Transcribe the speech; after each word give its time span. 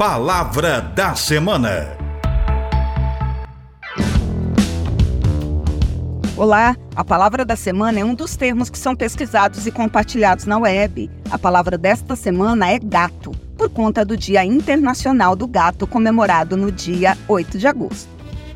Palavra 0.00 0.80
da 0.80 1.14
Semana. 1.14 1.94
Olá, 6.38 6.74
a 6.96 7.04
palavra 7.04 7.44
da 7.44 7.54
semana 7.54 8.00
é 8.00 8.04
um 8.04 8.14
dos 8.14 8.34
termos 8.34 8.70
que 8.70 8.78
são 8.78 8.96
pesquisados 8.96 9.66
e 9.66 9.70
compartilhados 9.70 10.46
na 10.46 10.56
web. 10.56 11.10
A 11.30 11.38
palavra 11.38 11.76
desta 11.76 12.16
semana 12.16 12.70
é 12.70 12.78
gato, 12.78 13.32
por 13.58 13.68
conta 13.68 14.02
do 14.02 14.16
Dia 14.16 14.42
Internacional 14.42 15.36
do 15.36 15.46
Gato, 15.46 15.86
comemorado 15.86 16.56
no 16.56 16.72
dia 16.72 17.14
8 17.28 17.58
de 17.58 17.66
agosto. 17.66 18.08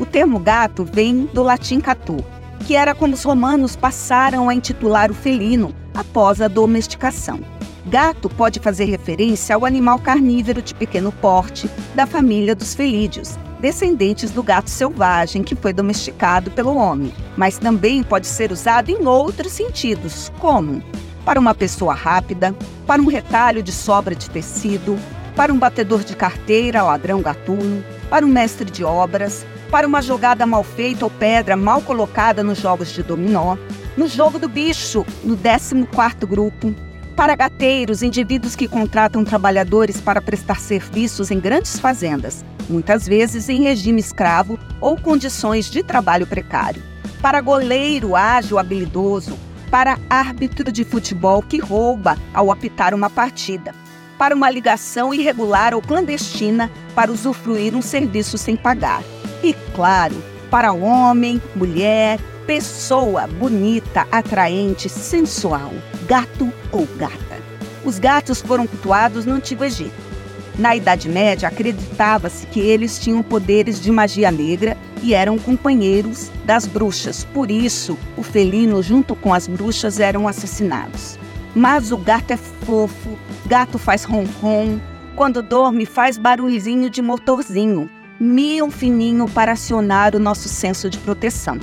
O 0.00 0.06
termo 0.06 0.38
gato 0.38 0.86
vem 0.90 1.26
do 1.34 1.42
latim 1.42 1.80
catu, 1.80 2.16
que 2.60 2.74
era 2.74 2.94
como 2.94 3.12
os 3.12 3.22
romanos 3.22 3.76
passaram 3.76 4.48
a 4.48 4.54
intitular 4.54 5.10
o 5.10 5.14
felino 5.14 5.74
após 5.94 6.40
a 6.40 6.48
domesticação. 6.48 7.55
Gato 7.88 8.28
pode 8.28 8.58
fazer 8.58 8.86
referência 8.86 9.54
ao 9.54 9.64
animal 9.64 10.00
carnívoro 10.00 10.60
de 10.60 10.74
pequeno 10.74 11.12
porte 11.12 11.70
da 11.94 12.04
família 12.04 12.52
dos 12.52 12.74
felídeos, 12.74 13.38
descendentes 13.60 14.32
do 14.32 14.42
gato 14.42 14.68
selvagem 14.68 15.44
que 15.44 15.54
foi 15.54 15.72
domesticado 15.72 16.50
pelo 16.50 16.76
homem, 16.76 17.14
mas 17.36 17.58
também 17.58 18.02
pode 18.02 18.26
ser 18.26 18.50
usado 18.50 18.90
em 18.90 19.06
outros 19.06 19.52
sentidos, 19.52 20.32
como 20.40 20.82
para 21.24 21.38
uma 21.38 21.54
pessoa 21.54 21.94
rápida, 21.94 22.52
para 22.88 23.00
um 23.00 23.06
retalho 23.06 23.62
de 23.62 23.70
sobra 23.70 24.16
de 24.16 24.28
tecido, 24.30 24.98
para 25.36 25.52
um 25.52 25.58
batedor 25.58 26.02
de 26.02 26.16
carteira, 26.16 26.82
ladrão 26.82 27.22
gatuno, 27.22 27.84
para 28.10 28.26
um 28.26 28.28
mestre 28.28 28.68
de 28.68 28.82
obras, 28.82 29.46
para 29.70 29.86
uma 29.86 30.02
jogada 30.02 30.44
mal 30.44 30.64
feita 30.64 31.04
ou 31.04 31.10
pedra 31.10 31.56
mal 31.56 31.80
colocada 31.80 32.42
nos 32.42 32.58
jogos 32.58 32.90
de 32.90 33.04
dominó, 33.04 33.56
no 33.96 34.08
jogo 34.08 34.40
do 34.40 34.48
bicho, 34.48 35.06
no 35.22 35.36
14º 35.36 36.26
grupo, 36.26 36.74
para 37.16 37.34
gateiros, 37.34 38.02
indivíduos 38.02 38.54
que 38.54 38.68
contratam 38.68 39.24
trabalhadores 39.24 40.00
para 40.00 40.20
prestar 40.20 40.60
serviços 40.60 41.30
em 41.30 41.40
grandes 41.40 41.78
fazendas, 41.78 42.44
muitas 42.68 43.08
vezes 43.08 43.48
em 43.48 43.62
regime 43.62 43.98
escravo 43.98 44.58
ou 44.82 44.98
condições 44.98 45.70
de 45.70 45.82
trabalho 45.82 46.26
precário. 46.26 46.82
Para 47.22 47.40
goleiro 47.40 48.14
ágil, 48.14 48.58
habilidoso, 48.58 49.38
para 49.70 49.98
árbitro 50.10 50.70
de 50.70 50.84
futebol 50.84 51.42
que 51.42 51.58
rouba 51.58 52.18
ao 52.34 52.52
apitar 52.52 52.94
uma 52.94 53.08
partida, 53.08 53.74
para 54.18 54.34
uma 54.34 54.50
ligação 54.50 55.14
irregular 55.14 55.74
ou 55.74 55.80
clandestina 55.80 56.70
para 56.94 57.10
usufruir 57.10 57.74
um 57.74 57.82
serviço 57.82 58.36
sem 58.36 58.56
pagar. 58.56 59.02
E, 59.42 59.54
claro, 59.74 60.22
para 60.50 60.72
homem, 60.72 61.40
mulher, 61.54 62.20
pessoa 62.46 63.26
bonita, 63.26 64.06
atraente, 64.10 64.88
sensual, 64.88 65.72
gato 66.06 66.52
ou 66.70 66.86
gata. 66.96 67.42
Os 67.84 67.98
gatos 67.98 68.40
foram 68.40 68.66
cultuados 68.66 69.26
no 69.26 69.34
Antigo 69.34 69.64
Egito. 69.64 70.06
Na 70.58 70.74
Idade 70.74 71.08
Média, 71.08 71.48
acreditava-se 71.48 72.46
que 72.46 72.60
eles 72.60 72.98
tinham 72.98 73.22
poderes 73.22 73.80
de 73.80 73.90
magia 73.90 74.30
negra 74.30 74.76
e 75.02 75.12
eram 75.12 75.38
companheiros 75.38 76.30
das 76.44 76.66
bruxas. 76.66 77.24
Por 77.24 77.50
isso, 77.50 77.98
o 78.16 78.22
felino, 78.22 78.82
junto 78.82 79.14
com 79.14 79.34
as 79.34 79.46
bruxas, 79.46 80.00
eram 80.00 80.26
assassinados. 80.26 81.18
Mas 81.54 81.92
o 81.92 81.96
gato 81.96 82.30
é 82.30 82.36
fofo, 82.36 83.18
gato 83.46 83.78
faz 83.78 84.04
ronron, 84.04 84.78
quando 85.14 85.42
dorme 85.42 85.84
faz 85.84 86.16
barulhinho 86.16 86.88
de 86.88 87.02
motorzinho, 87.02 87.90
mil 88.18 88.70
fininho 88.70 89.28
para 89.28 89.52
acionar 89.52 90.14
o 90.14 90.18
nosso 90.18 90.48
senso 90.48 90.88
de 90.88 90.98
proteção. 90.98 91.58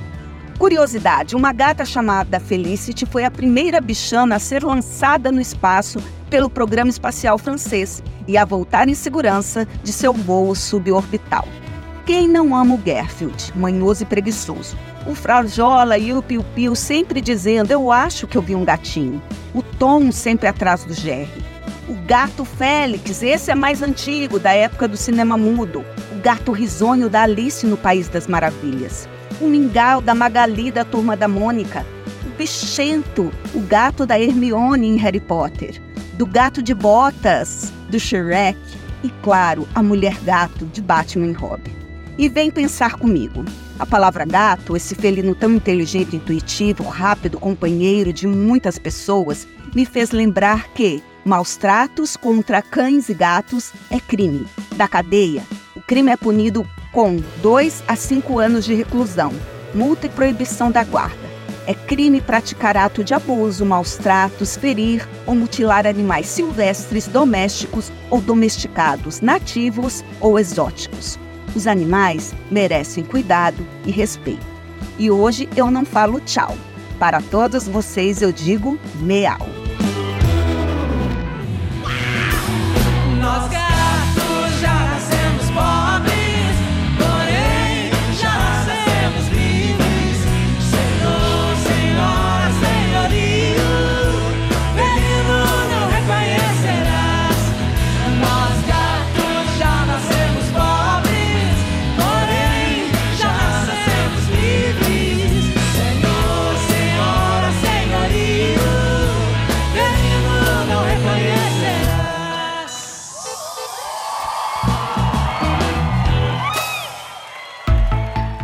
Curiosidade: 0.57 1.35
uma 1.35 1.51
gata 1.51 1.83
chamada 1.83 2.39
Felicity 2.39 3.05
foi 3.05 3.25
a 3.25 3.31
primeira 3.31 3.81
bichana 3.81 4.35
a 4.35 4.39
ser 4.39 4.63
lançada 4.63 5.31
no 5.31 5.41
espaço 5.41 5.99
pelo 6.29 6.49
programa 6.49 6.89
espacial 6.89 7.37
francês 7.37 8.03
e 8.27 8.37
a 8.37 8.45
voltar 8.45 8.87
em 8.87 8.93
segurança 8.93 9.67
de 9.83 9.91
seu 9.91 10.13
voo 10.13 10.55
suborbital. 10.55 11.47
Quem 12.05 12.27
não 12.27 12.55
ama 12.55 12.75
o 12.75 12.77
Garfield, 12.77 13.51
manhoso 13.55 14.03
e 14.03 14.05
preguiçoso? 14.05 14.77
O 15.07 15.15
Frajola 15.15 15.97
e 15.97 16.13
o 16.13 16.21
Piu 16.21 16.43
Piu 16.55 16.75
sempre 16.75 17.19
dizendo: 17.19 17.71
Eu 17.71 17.91
acho 17.91 18.27
que 18.27 18.37
eu 18.37 18.41
vi 18.41 18.55
um 18.55 18.65
gatinho. 18.65 19.21
O 19.53 19.61
Tom 19.61 20.11
sempre 20.11 20.47
atrás 20.47 20.83
do 20.83 20.93
Jerry. 20.93 21.43
O 21.87 21.95
gato 22.05 22.45
Félix, 22.45 23.21
esse 23.21 23.51
é 23.51 23.55
mais 23.55 23.81
antigo, 23.81 24.39
da 24.39 24.53
época 24.53 24.87
do 24.87 24.95
cinema 24.95 25.37
mudo. 25.37 25.83
O 26.11 26.21
gato 26.21 26.51
risonho 26.51 27.09
da 27.09 27.23
Alice 27.23 27.65
no 27.65 27.75
País 27.75 28.07
das 28.07 28.27
Maravilhas 28.27 29.07
o 29.39 29.47
mingau 29.47 30.01
da 30.01 30.13
Magali 30.13 30.71
da 30.71 30.85
turma 30.85 31.15
da 31.15 31.27
Mônica, 31.27 31.85
o 32.25 32.37
bichento, 32.37 33.31
o 33.53 33.59
gato 33.61 34.05
da 34.05 34.19
Hermione 34.19 34.87
em 34.87 34.97
Harry 34.97 35.19
Potter, 35.19 35.81
do 36.13 36.25
gato 36.25 36.61
de 36.61 36.73
botas 36.73 37.71
do 37.89 37.99
Shrek 37.99 38.59
e, 39.03 39.09
claro, 39.21 39.67
a 39.73 39.83
mulher 39.83 40.17
gato 40.23 40.65
de 40.65 40.81
Batman 40.81 41.27
e 41.27 41.33
Robin. 41.33 41.71
E 42.17 42.29
vem 42.29 42.51
pensar 42.51 42.95
comigo. 42.95 43.43
A 43.79 43.85
palavra 43.85 44.23
gato, 44.23 44.77
esse 44.77 44.93
felino 44.93 45.33
tão 45.33 45.53
inteligente, 45.53 46.15
intuitivo, 46.15 46.83
rápido, 46.83 47.39
companheiro 47.39 48.13
de 48.13 48.27
muitas 48.27 48.77
pessoas, 48.77 49.47
me 49.73 49.85
fez 49.85 50.11
lembrar 50.11 50.69
que 50.69 51.01
maus 51.25 51.57
tratos 51.57 52.15
contra 52.15 52.61
cães 52.61 53.09
e 53.09 53.13
gatos 53.13 53.71
é 53.89 53.99
crime. 53.99 54.45
Da 54.75 54.87
cadeia, 54.87 55.43
o 55.75 55.81
crime 55.81 56.11
é 56.11 56.17
punido 56.17 56.67
com 56.93 57.17
2 57.41 57.83
a 57.87 57.95
5 57.95 58.39
anos 58.39 58.63
de 58.63 58.73
reclusão, 58.75 59.33
multa 59.73 60.05
e 60.05 60.09
proibição 60.09 60.71
da 60.71 60.83
guarda. 60.83 61.33
É 61.65 61.73
crime 61.73 62.21
praticar 62.21 62.77
ato 62.77 63.03
de 63.03 63.13
abuso, 63.13 63.65
maus 63.65 63.95
tratos, 63.95 64.55
ferir 64.55 65.07
ou 65.25 65.33
mutilar 65.33 65.87
animais 65.87 66.27
silvestres, 66.27 67.07
domésticos 67.07 67.91
ou 68.09 68.21
domesticados, 68.21 69.21
nativos 69.21 70.03
ou 70.21 70.37
exóticos. 70.37 71.17
Os 71.55 71.65
animais 71.65 72.33
merecem 72.51 73.03
cuidado 73.03 73.65
e 73.85 73.91
respeito. 73.91 74.45
E 74.99 75.09
hoje 75.09 75.49
eu 75.55 75.71
não 75.71 75.85
falo 75.85 76.19
tchau. 76.19 76.55
Para 76.99 77.21
todos 77.21 77.67
vocês 77.67 78.21
eu 78.21 78.31
digo 78.31 78.77
meau. 79.01 79.62